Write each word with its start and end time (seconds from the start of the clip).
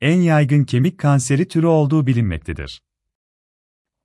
en 0.00 0.20
yaygın 0.20 0.64
kemik 0.64 0.98
kanseri 0.98 1.48
türü 1.48 1.66
olduğu 1.66 2.06
bilinmektedir. 2.06 2.82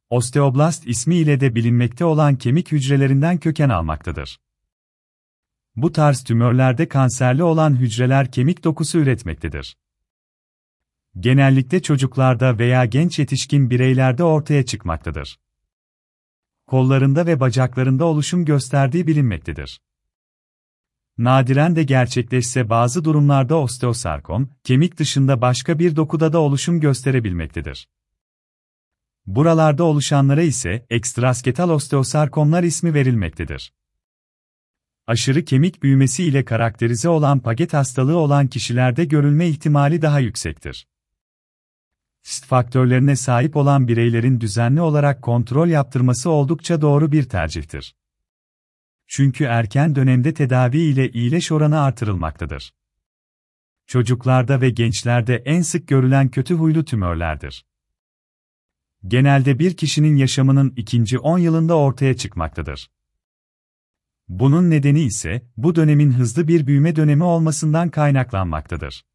Osteoblast 0.09 0.87
ismi 0.87 1.15
ile 1.15 1.39
de 1.39 1.55
bilinmekte 1.55 2.05
olan 2.05 2.35
kemik 2.35 2.71
hücrelerinden 2.71 3.37
köken 3.37 3.69
almaktadır. 3.69 4.39
Bu 5.75 5.91
tarz 5.91 6.23
tümörlerde 6.23 6.87
kanserli 6.87 7.43
olan 7.43 7.79
hücreler 7.79 8.31
kemik 8.31 8.63
dokusu 8.63 8.99
üretmektedir. 8.99 9.77
Genellikle 11.19 11.81
çocuklarda 11.81 12.59
veya 12.59 12.85
genç 12.85 13.19
yetişkin 13.19 13.69
bireylerde 13.69 14.23
ortaya 14.23 14.65
çıkmaktadır. 14.65 15.39
Kollarında 16.67 17.25
ve 17.25 17.39
bacaklarında 17.39 18.05
oluşum 18.05 18.45
gösterdiği 18.45 19.07
bilinmektedir. 19.07 19.79
Nadiren 21.17 21.75
de 21.75 21.83
gerçekleşse 21.83 22.69
bazı 22.69 23.05
durumlarda 23.05 23.55
osteosarkom, 23.55 24.49
kemik 24.63 24.97
dışında 24.97 25.41
başka 25.41 25.79
bir 25.79 25.95
dokuda 25.95 26.33
da 26.33 26.39
oluşum 26.39 26.79
gösterebilmektedir. 26.79 27.87
Buralarda 29.25 29.83
oluşanlara 29.83 30.41
ise 30.41 30.85
ekstrasketal 30.89 31.69
osteosarkomlar 31.69 32.63
ismi 32.63 32.93
verilmektedir. 32.93 33.73
Aşırı 35.07 35.45
kemik 35.45 35.83
büyümesi 35.83 36.23
ile 36.23 36.45
karakterize 36.45 37.09
olan 37.09 37.39
paget 37.39 37.73
hastalığı 37.73 38.17
olan 38.17 38.47
kişilerde 38.47 39.05
görülme 39.05 39.47
ihtimali 39.47 40.01
daha 40.01 40.19
yüksektir. 40.19 40.87
Risk 42.25 42.45
faktörlerine 42.45 43.15
sahip 43.15 43.55
olan 43.55 43.87
bireylerin 43.87 44.41
düzenli 44.41 44.81
olarak 44.81 45.21
kontrol 45.21 45.67
yaptırması 45.67 46.29
oldukça 46.29 46.81
doğru 46.81 47.11
bir 47.11 47.23
tercihtir. 47.23 47.95
Çünkü 49.07 49.43
erken 49.43 49.95
dönemde 49.95 50.33
tedavi 50.33 50.77
ile 50.77 51.11
iyileş 51.11 51.51
oranı 51.51 51.79
artırılmaktadır. 51.79 52.73
Çocuklarda 53.87 54.61
ve 54.61 54.69
gençlerde 54.69 55.35
en 55.35 55.61
sık 55.61 55.87
görülen 55.87 56.29
kötü 56.29 56.53
huylu 56.53 56.85
tümörlerdir. 56.85 57.65
Genelde 59.07 59.59
bir 59.59 59.77
kişinin 59.77 60.15
yaşamının 60.15 60.73
ikinci 60.77 61.19
10 61.19 61.37
yılında 61.37 61.77
ortaya 61.77 62.17
çıkmaktadır. 62.17 62.91
Bunun 64.27 64.69
nedeni 64.69 65.01
ise 65.01 65.47
bu 65.57 65.75
dönemin 65.75 66.11
hızlı 66.11 66.47
bir 66.47 66.67
büyüme 66.67 66.95
dönemi 66.95 67.23
olmasından 67.23 67.89
kaynaklanmaktadır. 67.89 69.05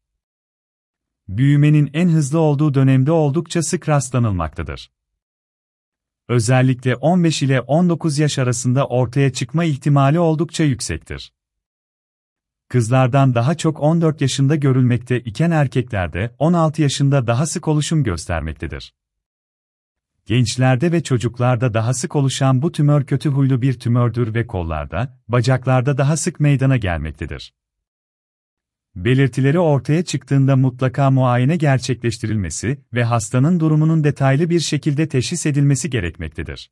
Büyümenin 1.27 1.89
en 1.93 2.09
hızlı 2.09 2.39
olduğu 2.39 2.73
dönemde 2.73 3.11
oldukça 3.11 3.63
sık 3.63 3.89
rastlanılmaktadır. 3.89 4.91
Özellikle 6.29 6.95
15 6.95 7.41
ile 7.41 7.61
19 7.61 8.19
yaş 8.19 8.39
arasında 8.39 8.87
ortaya 8.87 9.33
çıkma 9.33 9.63
ihtimali 9.63 10.19
oldukça 10.19 10.63
yüksektir. 10.63 11.33
Kızlardan 12.67 13.35
daha 13.35 13.55
çok 13.55 13.79
14 13.79 14.21
yaşında 14.21 14.55
görülmekte 14.55 15.19
iken 15.19 15.51
erkeklerde 15.51 16.35
16 16.39 16.81
yaşında 16.81 17.27
daha 17.27 17.45
sık 17.45 17.67
oluşum 17.67 18.03
göstermektedir. 18.03 18.93
Gençlerde 20.25 20.91
ve 20.91 21.03
çocuklarda 21.03 21.73
daha 21.73 21.93
sık 21.93 22.15
oluşan 22.15 22.61
bu 22.61 22.71
tümör 22.71 23.03
kötü 23.03 23.29
huylu 23.29 23.61
bir 23.61 23.79
tümördür 23.79 24.33
ve 24.33 24.47
kollarda, 24.47 25.19
bacaklarda 25.27 25.97
daha 25.97 26.17
sık 26.17 26.39
meydana 26.39 26.77
gelmektedir. 26.77 27.53
Belirtileri 29.05 29.59
ortaya 29.59 30.03
çıktığında 30.03 30.55
mutlaka 30.55 31.11
muayene 31.11 31.55
gerçekleştirilmesi 31.55 32.77
ve 32.93 33.03
hastanın 33.03 33.59
durumunun 33.59 34.03
detaylı 34.03 34.49
bir 34.49 34.59
şekilde 34.59 35.07
teşhis 35.07 35.45
edilmesi 35.45 35.89
gerekmektedir. 35.89 36.71